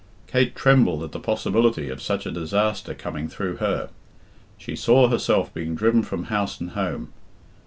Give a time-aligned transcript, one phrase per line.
[0.25, 3.91] Kate trembled at the possibility of such a disaster coming through her.
[4.57, 7.13] She saw herself being driven from house and home.